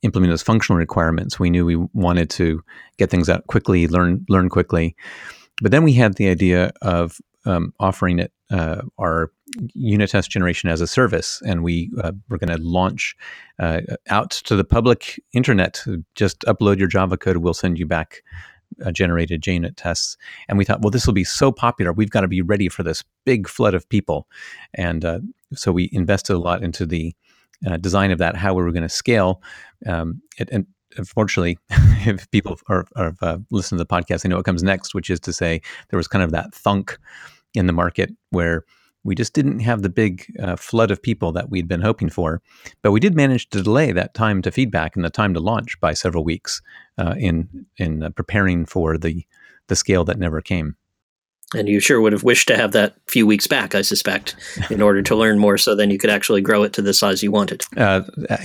implementing 0.00 0.30
those 0.30 0.42
functional 0.42 0.78
requirements. 0.78 1.38
We 1.38 1.50
knew 1.50 1.66
we 1.66 1.76
wanted 1.92 2.30
to 2.30 2.62
get 2.96 3.10
things 3.10 3.28
out 3.28 3.48
quickly, 3.48 3.86
learn 3.86 4.24
learn 4.30 4.48
quickly, 4.48 4.96
but 5.60 5.72
then 5.72 5.84
we 5.84 5.92
had 5.92 6.14
the 6.14 6.28
idea 6.30 6.72
of 6.80 7.20
um, 7.44 7.72
offering 7.80 8.18
it 8.18 8.32
uh, 8.50 8.82
our 8.98 9.32
unit 9.74 10.10
test 10.10 10.30
generation 10.30 10.68
as 10.68 10.80
a 10.80 10.86
service, 10.86 11.42
and 11.46 11.62
we 11.62 11.90
uh, 12.02 12.12
we're 12.28 12.38
going 12.38 12.56
to 12.56 12.62
launch 12.62 13.16
uh, 13.58 13.80
out 14.08 14.30
to 14.30 14.56
the 14.56 14.64
public 14.64 15.20
internet. 15.32 15.82
Just 16.14 16.40
upload 16.40 16.78
your 16.78 16.88
Java 16.88 17.16
code; 17.16 17.38
we'll 17.38 17.54
send 17.54 17.78
you 17.78 17.86
back 17.86 18.22
uh, 18.84 18.90
generated 18.90 19.42
JUnit 19.42 19.74
tests. 19.76 20.16
And 20.48 20.58
we 20.58 20.64
thought, 20.64 20.82
well, 20.82 20.90
this 20.90 21.06
will 21.06 21.14
be 21.14 21.24
so 21.24 21.52
popular, 21.52 21.92
we've 21.92 22.10
got 22.10 22.22
to 22.22 22.28
be 22.28 22.42
ready 22.42 22.68
for 22.68 22.82
this 22.82 23.04
big 23.24 23.48
flood 23.48 23.74
of 23.74 23.88
people. 23.88 24.28
And 24.74 25.04
uh, 25.04 25.20
so 25.54 25.72
we 25.72 25.88
invested 25.92 26.34
a 26.34 26.38
lot 26.38 26.62
into 26.62 26.86
the 26.86 27.14
uh, 27.66 27.76
design 27.76 28.10
of 28.10 28.18
that, 28.18 28.36
how 28.36 28.54
we 28.54 28.62
were 28.62 28.72
going 28.72 28.82
to 28.82 28.88
scale. 28.88 29.42
Um, 29.86 30.22
it, 30.38 30.48
and 30.50 30.66
unfortunately, 30.96 31.58
if 31.70 32.30
people 32.30 32.58
are, 32.68 32.86
are 32.96 33.14
uh, 33.22 33.36
to 33.36 33.76
the 33.76 33.86
podcast, 33.86 34.22
they 34.22 34.28
know 34.28 34.36
what 34.36 34.44
comes 34.44 34.62
next, 34.62 34.94
which 34.94 35.10
is 35.10 35.20
to 35.20 35.32
say 35.32 35.60
there 35.90 35.96
was 35.96 36.08
kind 36.08 36.24
of 36.24 36.32
that 36.32 36.54
thunk 36.54 36.98
in 37.54 37.66
the 37.66 37.72
market 37.72 38.10
where 38.30 38.64
we 39.02 39.14
just 39.14 39.32
didn't 39.32 39.60
have 39.60 39.82
the 39.82 39.88
big 39.88 40.26
uh, 40.40 40.56
flood 40.56 40.90
of 40.90 41.02
people 41.02 41.32
that 41.32 41.50
we'd 41.50 41.68
been 41.68 41.80
hoping 41.80 42.10
for. 42.10 42.42
But 42.82 42.92
we 42.92 43.00
did 43.00 43.14
manage 43.14 43.48
to 43.50 43.62
delay 43.62 43.92
that 43.92 44.14
time 44.14 44.42
to 44.42 44.50
feedback 44.50 44.94
and 44.94 45.04
the 45.04 45.10
time 45.10 45.32
to 45.34 45.40
launch 45.40 45.80
by 45.80 45.94
several 45.94 46.24
weeks 46.24 46.60
uh, 46.98 47.14
in 47.18 47.66
in 47.78 48.02
uh, 48.02 48.10
preparing 48.10 48.66
for 48.66 48.98
the 48.98 49.24
the 49.68 49.76
scale 49.76 50.04
that 50.04 50.18
never 50.18 50.40
came. 50.40 50.76
And 51.54 51.68
you 51.68 51.80
sure 51.80 52.00
would 52.00 52.12
have 52.12 52.22
wished 52.22 52.46
to 52.48 52.56
have 52.56 52.72
that 52.72 52.94
few 53.08 53.26
weeks 53.26 53.46
back, 53.46 53.74
I 53.74 53.82
suspect, 53.82 54.36
in 54.70 54.80
order 54.80 55.02
to 55.02 55.16
learn 55.16 55.38
more, 55.38 55.58
so 55.58 55.74
then 55.74 55.90
you 55.90 55.98
could 55.98 56.10
actually 56.10 56.40
grow 56.40 56.62
it 56.62 56.72
to 56.74 56.82
the 56.82 56.94
size 56.94 57.22
you 57.22 57.32
wanted. 57.32 57.64
Uh, 57.76 58.02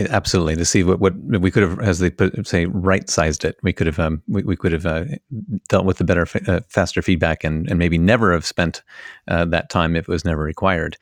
absolutely, 0.09 0.55
to 0.55 0.65
see 0.65 0.83
what, 0.83 0.99
what 0.99 1.15
we 1.15 1.51
could 1.51 1.63
have, 1.63 1.79
as 1.79 1.99
they 1.99 2.09
put, 2.09 2.47
say, 2.47 2.65
right 2.65 3.07
sized 3.09 3.45
it. 3.45 3.57
We 3.61 3.73
could 3.73 3.87
have 3.87 3.99
um, 3.99 4.23
we, 4.27 4.43
we 4.43 4.55
could 4.55 4.71
have 4.71 4.85
uh, 4.85 5.05
dealt 5.69 5.85
with 5.85 5.97
the 5.97 6.03
better, 6.03 6.27
uh, 6.47 6.61
faster 6.67 7.01
feedback, 7.01 7.43
and 7.43 7.69
and 7.69 7.77
maybe 7.77 7.97
never 7.97 8.33
have 8.33 8.45
spent 8.45 8.81
uh, 9.27 9.45
that 9.45 9.69
time 9.69 9.95
if 9.95 10.09
it 10.09 10.11
was 10.11 10.25
never 10.25 10.41
required. 10.41 10.97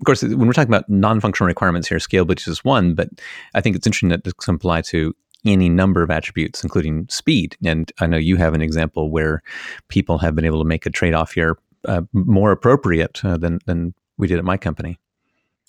Of 0.00 0.06
course, 0.06 0.22
when 0.22 0.46
we're 0.46 0.52
talking 0.52 0.74
about 0.74 0.90
non-functional 0.90 1.46
requirements 1.46 1.88
here, 1.88 1.98
scalability 1.98 2.48
is 2.48 2.64
one, 2.64 2.94
but 2.94 3.08
I 3.54 3.60
think 3.60 3.76
it's 3.76 3.86
interesting 3.86 4.08
that 4.08 4.24
this 4.24 4.32
can 4.34 4.56
apply 4.56 4.82
to 4.82 5.14
any 5.44 5.68
number 5.68 6.02
of 6.02 6.10
attributes, 6.10 6.62
including 6.62 7.06
speed. 7.08 7.56
And 7.64 7.90
I 8.00 8.06
know 8.06 8.16
you 8.16 8.36
have 8.36 8.54
an 8.54 8.62
example 8.62 9.10
where 9.10 9.42
people 9.88 10.18
have 10.18 10.34
been 10.34 10.44
able 10.44 10.60
to 10.60 10.68
make 10.68 10.86
a 10.86 10.90
trade 10.90 11.14
off 11.14 11.32
here 11.32 11.58
uh, 11.86 12.02
more 12.12 12.50
appropriate 12.50 13.24
uh, 13.24 13.36
than, 13.36 13.58
than 13.66 13.94
we 14.16 14.26
did 14.26 14.38
at 14.38 14.44
my 14.44 14.56
company. 14.56 14.98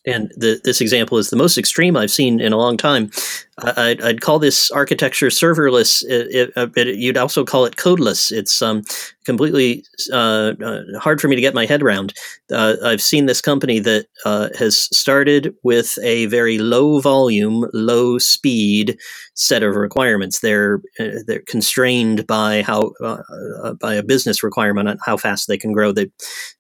And 0.05 0.31
the, 0.35 0.59
this 0.63 0.81
example 0.81 1.17
is 1.17 1.29
the 1.29 1.35
most 1.35 1.57
extreme 1.57 1.97
I've 1.97 2.11
seen 2.11 2.39
in 2.39 2.53
a 2.53 2.57
long 2.57 2.77
time. 2.77 3.09
I, 3.57 3.95
would 4.01 4.21
call 4.21 4.37
this 4.37 4.69
architecture 4.71 5.27
serverless. 5.27 6.03
It, 6.03 6.51
it, 6.55 6.71
it, 6.75 6.95
you'd 6.97 7.17
also 7.17 7.45
call 7.45 7.65
it 7.65 7.77
codeless. 7.77 8.31
It's 8.31 8.61
um, 8.61 8.83
completely 9.25 9.85
uh, 10.11 10.53
uh, 10.63 10.81
hard 10.99 11.21
for 11.21 11.29
me 11.29 11.35
to 11.35 11.41
get 11.41 11.53
my 11.53 11.65
head 11.65 11.81
around. 11.81 12.13
uh, 12.51 12.75
I've 12.83 13.01
seen 13.01 13.27
this 13.27 13.39
company 13.39 13.79
that 13.79 14.07
uh, 14.25 14.49
has 14.59 14.89
started 14.95 15.55
with 15.63 15.97
a 16.03 16.25
very 16.25 16.57
low 16.57 16.99
volume, 16.99 17.65
low 17.73 18.17
speed 18.17 18.99
set 19.35 19.63
of 19.63 19.75
requirements. 19.75 20.41
They're 20.41 20.81
uh, 20.99 21.21
they're 21.25 21.43
constrained 21.47 22.27
by 22.27 22.61
how 22.61 22.91
uh, 23.01 23.21
uh, 23.63 23.73
by 23.73 23.93
a 23.95 24.03
business 24.03 24.43
requirement 24.43 24.89
on 24.89 24.97
how 25.05 25.15
fast 25.17 25.47
they 25.47 25.57
can 25.57 25.71
grow. 25.71 25.91
They 25.91 26.11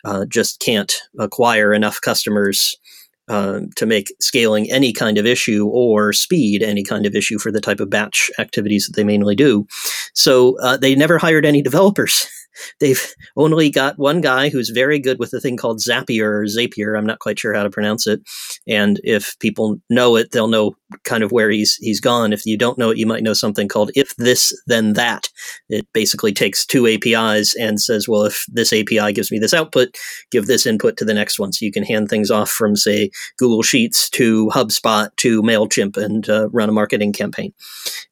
uh, 0.05 0.25
just 0.25 0.59
can't 0.59 0.93
acquire 1.19 1.73
enough 1.73 1.99
customers 1.99 2.77
uh, 3.27 3.61
to 3.75 3.85
make 3.85 4.13
scaling 4.19 4.69
any 4.71 4.93
kind 4.93 5.17
of 5.17 5.25
issue 5.25 5.67
or 5.67 6.13
speed 6.13 6.61
any 6.61 6.83
kind 6.83 7.05
of 7.05 7.15
issue 7.15 7.39
for 7.39 7.51
the 7.51 7.61
type 7.61 7.79
of 7.79 7.89
batch 7.89 8.29
activities 8.39 8.85
that 8.85 8.95
they 8.95 9.03
mainly 9.03 9.35
do. 9.35 9.65
So 10.13 10.59
uh, 10.61 10.77
they 10.77 10.95
never 10.95 11.17
hired 11.17 11.45
any 11.45 11.61
developers. 11.61 12.27
They've 12.79 13.13
only 13.35 13.69
got 13.69 13.97
one 13.97 14.21
guy 14.21 14.49
who's 14.49 14.69
very 14.69 14.99
good 14.99 15.19
with 15.19 15.33
a 15.33 15.39
thing 15.39 15.57
called 15.57 15.79
Zapier 15.79 16.25
or 16.25 16.45
Zapier. 16.45 16.97
I'm 16.97 17.05
not 17.05 17.19
quite 17.19 17.39
sure 17.39 17.53
how 17.53 17.63
to 17.63 17.69
pronounce 17.69 18.07
it. 18.07 18.21
And 18.67 18.99
if 19.03 19.37
people 19.39 19.77
know 19.89 20.15
it, 20.15 20.31
they'll 20.31 20.47
know 20.47 20.75
kind 21.03 21.23
of 21.23 21.31
where 21.31 21.49
he's 21.49 21.75
he's 21.75 21.99
gone. 21.99 22.33
If 22.33 22.45
you 22.45 22.57
don't 22.57 22.77
know 22.77 22.89
it, 22.89 22.97
you 22.97 23.05
might 23.05 23.23
know 23.23 23.33
something 23.33 23.67
called 23.67 23.91
if 23.95 24.15
this 24.17 24.53
then 24.67 24.93
that. 24.93 25.29
It 25.69 25.87
basically 25.93 26.33
takes 26.33 26.65
two 26.65 26.87
APIs 26.87 27.55
and 27.55 27.81
says, 27.81 28.07
well, 28.07 28.23
if 28.23 28.45
this 28.51 28.73
API 28.73 29.13
gives 29.13 29.31
me 29.31 29.39
this 29.39 29.53
output, 29.53 29.97
give 30.31 30.47
this 30.47 30.65
input 30.65 30.97
to 30.97 31.05
the 31.05 31.13
next 31.13 31.39
one. 31.39 31.51
So 31.53 31.65
you 31.65 31.71
can 31.71 31.83
hand 31.83 32.09
things 32.09 32.31
off 32.31 32.49
from 32.49 32.75
say 32.75 33.09
Google 33.37 33.63
Sheets 33.63 34.09
to 34.11 34.47
HubSpot 34.49 35.15
to 35.17 35.41
Mailchimp 35.41 35.97
and 35.97 36.29
uh, 36.29 36.49
run 36.49 36.69
a 36.69 36.73
marketing 36.73 37.13
campaign. 37.13 37.53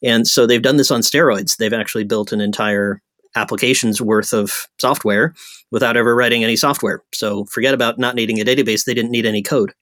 And 0.01 0.27
so 0.27 0.45
they've 0.45 0.61
done 0.61 0.77
this 0.77 0.91
on 0.91 1.01
steroids. 1.01 1.57
They've 1.57 1.73
actually 1.73 2.03
built 2.03 2.31
an 2.31 2.41
entire 2.41 3.01
applications 3.35 4.01
worth 4.01 4.33
of 4.33 4.67
software 4.79 5.33
without 5.71 5.97
ever 5.97 6.15
writing 6.15 6.43
any 6.43 6.55
software. 6.55 7.03
So 7.13 7.45
forget 7.45 7.73
about 7.73 7.99
not 7.99 8.15
needing 8.15 8.39
a 8.39 8.45
database. 8.45 8.85
They 8.85 8.93
didn't 8.93 9.11
need 9.11 9.25
any 9.25 9.41
code. 9.41 9.73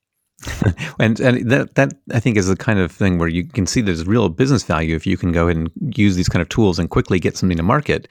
and 0.98 1.20
and 1.20 1.48
that 1.50 1.74
that 1.76 1.92
I 2.12 2.18
think 2.18 2.36
is 2.36 2.48
the 2.48 2.56
kind 2.56 2.78
of 2.78 2.90
thing 2.90 3.18
where 3.18 3.28
you 3.28 3.46
can 3.46 3.66
see 3.66 3.80
there's 3.80 4.06
real 4.06 4.28
business 4.28 4.64
value 4.64 4.96
if 4.96 5.06
you 5.06 5.16
can 5.16 5.30
go 5.30 5.46
and 5.46 5.70
use 5.96 6.16
these 6.16 6.28
kind 6.28 6.42
of 6.42 6.48
tools 6.48 6.78
and 6.78 6.90
quickly 6.90 7.20
get 7.20 7.36
something 7.36 7.56
to 7.56 7.62
market. 7.62 8.08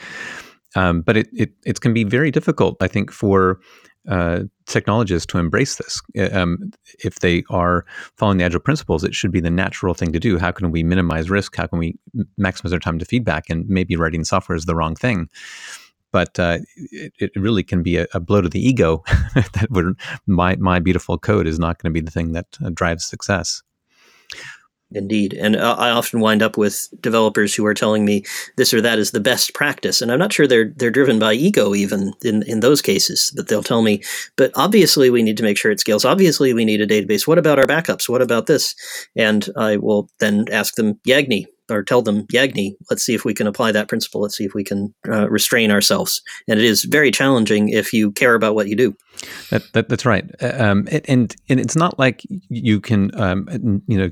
Um, 0.75 1.01
but 1.01 1.17
it, 1.17 1.27
it 1.33 1.51
it 1.65 1.81
can 1.81 1.93
be 1.93 2.05
very 2.05 2.31
difficult, 2.31 2.77
I 2.81 2.87
think, 2.87 3.11
for 3.11 3.59
uh, 4.07 4.43
technologists 4.65 5.25
to 5.27 5.37
embrace 5.37 5.75
this. 5.75 6.01
Uh, 6.17 6.37
um, 6.37 6.71
if 7.03 7.19
they 7.19 7.43
are 7.49 7.85
following 8.17 8.37
the 8.37 8.43
agile 8.43 8.59
principles, 8.59 9.03
it 9.03 9.13
should 9.13 9.31
be 9.31 9.39
the 9.39 9.51
natural 9.51 9.93
thing 9.93 10.11
to 10.11 10.19
do. 10.19 10.37
How 10.37 10.51
can 10.51 10.71
we 10.71 10.83
minimize 10.83 11.29
risk? 11.29 11.55
How 11.55 11.67
can 11.67 11.79
we 11.79 11.97
maximize 12.39 12.73
our 12.73 12.79
time 12.79 12.99
to 12.99 13.05
feedback? 13.05 13.49
And 13.49 13.67
maybe 13.67 13.95
writing 13.95 14.23
software 14.23 14.55
is 14.55 14.65
the 14.65 14.75
wrong 14.75 14.95
thing. 14.95 15.29
But 16.11 16.37
uh, 16.39 16.59
it, 16.75 17.13
it, 17.19 17.31
really 17.37 17.63
can 17.63 17.83
be 17.83 17.95
a, 17.95 18.05
a 18.13 18.19
blow 18.19 18.41
to 18.41 18.49
the 18.49 18.59
ego 18.59 19.01
that 19.35 19.95
my 20.27 20.57
my 20.57 20.79
beautiful 20.79 21.17
code 21.17 21.47
is 21.47 21.57
not 21.57 21.81
going 21.81 21.89
to 21.89 21.93
be 21.93 22.03
the 22.03 22.11
thing 22.11 22.33
that 22.33 22.47
uh, 22.63 22.69
drives 22.69 23.05
success. 23.05 23.63
Indeed. 24.93 25.33
And 25.33 25.55
I 25.55 25.89
often 25.89 26.19
wind 26.19 26.43
up 26.43 26.57
with 26.57 26.89
developers 26.99 27.55
who 27.55 27.65
are 27.65 27.73
telling 27.73 28.03
me 28.03 28.25
this 28.57 28.73
or 28.73 28.81
that 28.81 28.99
is 28.99 29.11
the 29.11 29.21
best 29.21 29.53
practice. 29.53 30.01
And 30.01 30.11
I'm 30.11 30.19
not 30.19 30.33
sure 30.33 30.47
they're 30.47 30.73
they're 30.75 30.91
driven 30.91 31.17
by 31.17 31.33
ego 31.33 31.73
even 31.73 32.13
in, 32.23 32.43
in 32.43 32.59
those 32.59 32.81
cases, 32.81 33.31
but 33.35 33.47
they'll 33.47 33.63
tell 33.63 33.81
me, 33.81 34.01
but 34.35 34.51
obviously 34.55 35.09
we 35.09 35.23
need 35.23 35.37
to 35.37 35.43
make 35.43 35.57
sure 35.57 35.71
it 35.71 35.79
scales. 35.79 36.03
Obviously 36.03 36.53
we 36.53 36.65
need 36.65 36.81
a 36.81 36.87
database. 36.87 37.25
What 37.25 37.37
about 37.37 37.57
our 37.57 37.65
backups? 37.65 38.09
What 38.09 38.21
about 38.21 38.47
this? 38.47 38.75
And 39.15 39.47
I 39.55 39.77
will 39.77 40.09
then 40.19 40.45
ask 40.51 40.75
them, 40.75 40.95
Yagni, 41.07 41.45
or 41.69 41.83
tell 41.83 42.01
them, 42.01 42.27
Yagni, 42.27 42.75
let's 42.89 43.03
see 43.03 43.13
if 43.13 43.23
we 43.23 43.33
can 43.33 43.47
apply 43.47 43.71
that 43.71 43.87
principle. 43.87 44.21
Let's 44.21 44.35
see 44.35 44.43
if 44.43 44.53
we 44.53 44.63
can 44.63 44.93
uh, 45.07 45.29
restrain 45.29 45.71
ourselves. 45.71 46.21
And 46.49 46.59
it 46.59 46.65
is 46.65 46.83
very 46.83 47.11
challenging 47.11 47.69
if 47.69 47.93
you 47.93 48.11
care 48.11 48.35
about 48.35 48.55
what 48.55 48.67
you 48.67 48.75
do. 48.75 48.95
That, 49.51 49.63
that, 49.71 49.87
that's 49.87 50.05
right. 50.05 50.29
Uh, 50.41 50.53
um, 50.57 50.87
and, 51.07 51.33
and 51.47 51.59
it's 51.59 51.77
not 51.77 51.97
like 51.97 52.23
you 52.49 52.81
can, 52.81 53.17
um, 53.19 53.81
you 53.87 53.97
know, 53.97 54.09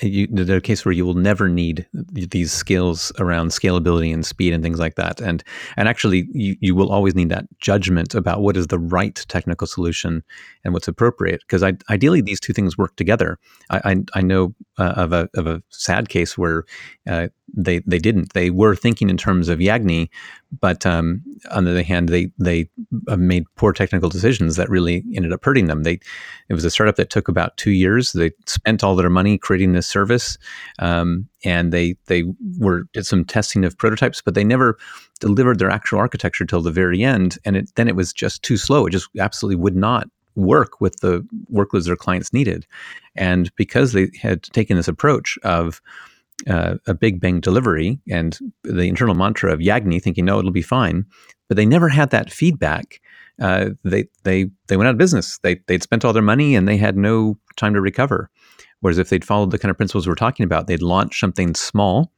you, 0.00 0.26
there's 0.30 0.48
a 0.48 0.60
case 0.60 0.84
where 0.84 0.92
you 0.92 1.04
will 1.04 1.14
never 1.14 1.48
need 1.48 1.86
these 1.92 2.52
skills 2.52 3.12
around 3.18 3.48
scalability 3.48 4.12
and 4.12 4.24
speed 4.24 4.52
and 4.52 4.62
things 4.62 4.78
like 4.78 4.94
that. 4.96 5.20
And 5.20 5.42
and 5.76 5.88
actually, 5.88 6.28
you, 6.32 6.56
you 6.60 6.74
will 6.74 6.90
always 6.90 7.14
need 7.14 7.30
that 7.30 7.46
judgment 7.58 8.14
about 8.14 8.40
what 8.40 8.56
is 8.56 8.68
the 8.68 8.78
right 8.78 9.24
technical 9.28 9.66
solution 9.66 10.22
and 10.64 10.72
what's 10.72 10.88
appropriate. 10.88 11.40
Because 11.46 11.62
ideally, 11.90 12.20
these 12.20 12.40
two 12.40 12.52
things 12.52 12.78
work 12.78 12.96
together. 12.96 13.38
I 13.70 13.80
I, 13.84 13.96
I 14.14 14.22
know 14.22 14.54
uh, 14.78 14.94
of 14.96 15.12
a 15.12 15.28
of 15.34 15.46
a 15.46 15.62
sad 15.70 16.08
case 16.08 16.38
where 16.38 16.64
uh, 17.08 17.28
they 17.54 17.80
they 17.80 17.98
didn't. 17.98 18.32
They 18.32 18.50
were 18.50 18.76
thinking 18.76 19.10
in 19.10 19.16
terms 19.16 19.48
of 19.48 19.58
Yagni, 19.58 20.08
but 20.60 20.86
um, 20.86 21.22
on 21.50 21.64
the 21.64 21.72
other 21.72 21.82
hand, 21.82 22.08
they 22.08 22.30
they 22.38 22.68
uh, 23.08 23.16
made 23.16 23.44
poor 23.56 23.72
technical 23.72 24.08
decisions 24.08 24.56
that 24.56 24.70
really 24.70 25.04
ended 25.14 25.32
up 25.32 25.44
hurting 25.44 25.66
them. 25.66 25.82
They 25.82 26.00
it 26.48 26.54
was 26.54 26.64
a 26.64 26.70
startup 26.70 26.96
that 26.96 27.10
took 27.10 27.28
about 27.28 27.56
two 27.56 27.72
years. 27.72 28.12
They 28.12 28.30
spent 28.46 28.84
all 28.84 28.96
their 28.96 29.10
money 29.10 29.38
creating 29.38 29.72
this 29.72 29.86
service, 29.86 30.38
um, 30.78 31.28
and 31.44 31.72
they 31.72 31.96
they 32.06 32.24
were 32.58 32.84
did 32.92 33.06
some 33.06 33.24
testing 33.24 33.64
of 33.64 33.76
prototypes, 33.78 34.22
but 34.22 34.34
they 34.34 34.44
never 34.44 34.78
delivered 35.20 35.58
their 35.58 35.70
actual 35.70 35.98
architecture 35.98 36.44
till 36.44 36.62
the 36.62 36.70
very 36.70 37.02
end. 37.02 37.38
And 37.44 37.56
it, 37.56 37.72
then 37.74 37.88
it 37.88 37.96
was 37.96 38.12
just 38.12 38.42
too 38.42 38.56
slow. 38.56 38.86
It 38.86 38.90
just 38.90 39.08
absolutely 39.18 39.56
would 39.56 39.76
not 39.76 40.08
work 40.34 40.80
with 40.80 41.00
the 41.00 41.26
workloads 41.52 41.86
their 41.86 41.96
clients 41.96 42.32
needed. 42.32 42.66
And 43.16 43.54
because 43.56 43.92
they 43.92 44.10
had 44.20 44.42
taken 44.44 44.76
this 44.76 44.88
approach 44.88 45.38
of 45.42 45.80
uh, 46.46 46.76
a 46.86 46.94
big 46.94 47.20
bang 47.20 47.40
delivery 47.40 47.98
and 48.08 48.38
the 48.62 48.88
internal 48.88 49.14
mantra 49.14 49.52
of 49.52 49.60
Yagni, 49.60 50.00
thinking, 50.00 50.24
no, 50.24 50.38
it'll 50.38 50.50
be 50.50 50.62
fine, 50.62 51.04
but 51.48 51.56
they 51.56 51.66
never 51.66 51.88
had 51.88 52.10
that 52.10 52.30
feedback. 52.30 53.00
Uh, 53.40 53.70
they 53.84 54.04
they 54.24 54.50
they 54.66 54.76
went 54.76 54.88
out 54.88 54.92
of 54.92 54.98
business. 54.98 55.38
They 55.42 55.60
they'd 55.66 55.82
spent 55.82 56.04
all 56.04 56.12
their 56.12 56.22
money 56.22 56.54
and 56.54 56.68
they 56.68 56.76
had 56.76 56.96
no 56.96 57.38
time 57.56 57.74
to 57.74 57.80
recover. 57.80 58.30
Whereas 58.80 58.98
if 58.98 59.08
they'd 59.08 59.24
followed 59.24 59.50
the 59.50 59.58
kind 59.58 59.70
of 59.70 59.76
principles 59.76 60.06
we're 60.06 60.14
talking 60.14 60.44
about, 60.44 60.66
they'd 60.66 60.82
launch 60.82 61.18
something 61.18 61.54
small 61.54 62.12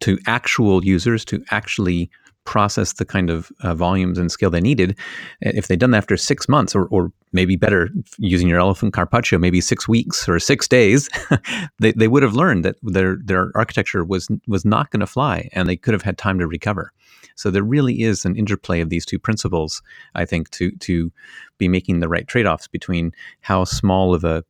to 0.00 0.18
actual 0.26 0.84
users 0.84 1.24
to 1.24 1.44
actually 1.50 2.10
process 2.44 2.94
the 2.94 3.04
kind 3.04 3.30
of 3.30 3.50
uh, 3.60 3.74
volumes 3.74 4.18
and 4.18 4.30
scale 4.30 4.50
they 4.50 4.60
needed. 4.60 4.98
If 5.40 5.66
they'd 5.66 5.78
done 5.78 5.92
that 5.92 5.98
after 5.98 6.16
six 6.16 6.48
months, 6.48 6.74
or, 6.74 6.86
or 6.86 7.10
maybe 7.32 7.56
better, 7.56 7.88
using 8.18 8.48
your 8.48 8.60
elephant 8.60 8.92
carpaccio, 8.92 9.38
maybe 9.38 9.60
six 9.60 9.88
weeks 9.88 10.28
or 10.28 10.38
six 10.38 10.68
days, 10.68 11.08
they, 11.78 11.92
they 11.92 12.08
would 12.08 12.22
have 12.22 12.34
learned 12.34 12.64
that 12.64 12.76
their 12.82 13.16
their 13.24 13.50
architecture 13.54 14.04
was 14.04 14.28
was 14.46 14.64
not 14.64 14.90
going 14.90 15.00
to 15.00 15.06
fly, 15.06 15.48
and 15.52 15.68
they 15.68 15.76
could 15.76 15.94
have 15.94 16.02
had 16.02 16.18
time 16.18 16.38
to 16.38 16.46
recover. 16.46 16.92
So 17.36 17.50
there 17.50 17.62
really 17.62 18.02
is 18.02 18.24
an 18.24 18.36
interplay 18.36 18.80
of 18.80 18.90
these 18.90 19.06
two 19.06 19.18
principles, 19.18 19.82
I 20.14 20.24
think, 20.24 20.50
to 20.50 20.70
to 20.70 21.12
be 21.58 21.68
making 21.68 22.00
the 22.00 22.08
right 22.08 22.26
trade 22.26 22.46
offs 22.46 22.68
between 22.68 23.12
how 23.40 23.64
small 23.64 24.14
of 24.14 24.24
a 24.24 24.44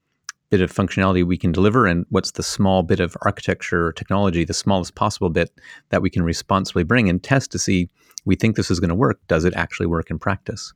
bit 0.55 0.61
of 0.61 0.73
functionality 0.73 1.27
we 1.27 1.37
can 1.37 1.51
deliver 1.51 1.85
and 1.85 2.07
what's 2.11 2.31
the 2.31 2.43
small 2.45 2.85
bit 2.85 3.01
of 3.01 3.17
architecture 3.23 3.87
or 3.87 3.93
technology, 3.93 4.45
the 4.45 4.55
smallest 4.55 4.95
possible 4.95 5.29
bit 5.29 5.51
that 5.89 6.01
we 6.01 6.09
can 6.09 6.23
responsibly 6.23 6.85
bring 6.85 7.09
and 7.09 7.25
test 7.25 7.51
to 7.51 7.59
see 7.59 7.89
we 8.25 8.37
think 8.37 8.55
this 8.55 8.71
is 8.71 8.79
going 8.79 8.89
to 8.89 8.95
work. 8.95 9.19
Does 9.27 9.45
it 9.45 9.53
actually 9.55 9.87
work 9.87 10.13
in 10.13 10.19
practice? 10.21 10.73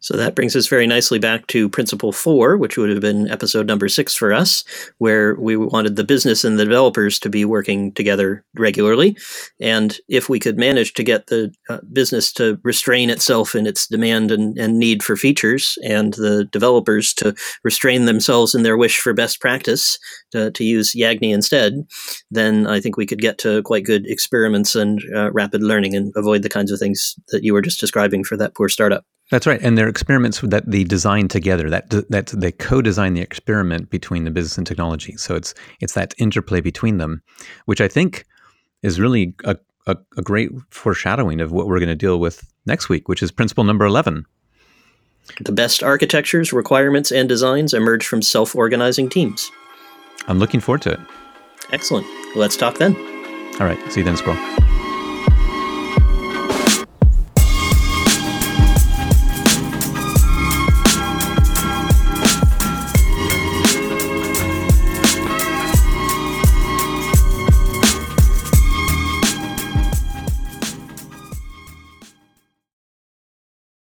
So 0.00 0.16
that 0.16 0.34
brings 0.34 0.54
us 0.54 0.66
very 0.66 0.86
nicely 0.86 1.18
back 1.18 1.46
to 1.48 1.68
principle 1.68 2.12
four, 2.12 2.56
which 2.56 2.76
would 2.76 2.90
have 2.90 3.00
been 3.00 3.30
episode 3.30 3.66
number 3.66 3.88
six 3.88 4.14
for 4.14 4.32
us, 4.32 4.64
where 4.98 5.34
we 5.36 5.56
wanted 5.56 5.96
the 5.96 6.04
business 6.04 6.44
and 6.44 6.58
the 6.58 6.64
developers 6.64 7.18
to 7.20 7.30
be 7.30 7.44
working 7.44 7.92
together 7.92 8.44
regularly. 8.54 9.16
And 9.60 9.98
if 10.08 10.28
we 10.28 10.38
could 10.38 10.58
manage 10.58 10.94
to 10.94 11.02
get 11.02 11.26
the 11.26 11.52
uh, 11.68 11.78
business 11.92 12.32
to 12.34 12.58
restrain 12.62 13.10
itself 13.10 13.54
in 13.54 13.66
its 13.66 13.86
demand 13.86 14.30
and, 14.30 14.58
and 14.58 14.78
need 14.78 15.02
for 15.02 15.16
features, 15.16 15.78
and 15.82 16.14
the 16.14 16.44
developers 16.44 17.14
to 17.14 17.34
restrain 17.62 18.04
themselves 18.04 18.54
in 18.54 18.62
their 18.62 18.76
wish 18.76 18.98
for 18.98 19.12
best 19.12 19.40
practice 19.40 19.98
to, 20.32 20.50
to 20.52 20.64
use 20.64 20.92
Yagni 20.92 21.32
instead, 21.32 21.74
then 22.30 22.66
I 22.66 22.80
think 22.80 22.96
we 22.96 23.06
could 23.06 23.20
get 23.20 23.38
to 23.38 23.62
quite 23.62 23.84
good 23.84 24.06
experiments 24.06 24.74
and 24.76 25.00
uh, 25.14 25.32
rapid 25.32 25.62
learning 25.62 25.94
and 25.96 26.12
avoid 26.16 26.42
the 26.42 26.48
kinds 26.48 26.70
of 26.70 26.78
things 26.78 27.14
that 27.28 27.42
you 27.42 27.52
were 27.52 27.62
just 27.62 27.80
describing 27.80 28.24
for 28.24 28.36
that 28.36 28.54
poor 28.54 28.68
startup. 28.68 29.04
That's 29.30 29.46
right, 29.46 29.60
and 29.62 29.76
they're 29.76 29.88
experiments 29.88 30.40
that 30.42 30.70
they 30.70 30.84
design 30.84 31.28
together. 31.28 31.70
That 31.70 31.88
that 32.10 32.26
they 32.26 32.52
co-design 32.52 33.14
the 33.14 33.22
experiment 33.22 33.90
between 33.90 34.24
the 34.24 34.30
business 34.30 34.58
and 34.58 34.66
technology. 34.66 35.16
So 35.16 35.34
it's 35.34 35.54
it's 35.80 35.94
that 35.94 36.14
interplay 36.18 36.60
between 36.60 36.98
them, 36.98 37.22
which 37.64 37.80
I 37.80 37.88
think 37.88 38.26
is 38.82 39.00
really 39.00 39.34
a, 39.44 39.56
a, 39.86 39.96
a 40.18 40.22
great 40.22 40.50
foreshadowing 40.70 41.40
of 41.40 41.52
what 41.52 41.66
we're 41.66 41.78
going 41.78 41.88
to 41.88 41.94
deal 41.94 42.20
with 42.20 42.44
next 42.66 42.90
week, 42.90 43.08
which 43.08 43.22
is 43.22 43.32
principle 43.32 43.64
number 43.64 43.86
eleven. 43.86 44.26
The 45.40 45.52
best 45.52 45.82
architectures, 45.82 46.52
requirements, 46.52 47.10
and 47.10 47.26
designs 47.26 47.72
emerge 47.72 48.06
from 48.06 48.20
self-organizing 48.20 49.08
teams. 49.08 49.50
I'm 50.28 50.38
looking 50.38 50.60
forward 50.60 50.82
to 50.82 50.92
it. 50.92 51.00
Excellent. 51.72 52.06
Let's 52.36 52.58
talk 52.58 52.76
then. 52.76 52.94
All 53.58 53.66
right. 53.66 53.78
See 53.90 54.00
you 54.00 54.04
then, 54.04 54.18
Squirrel. 54.18 54.63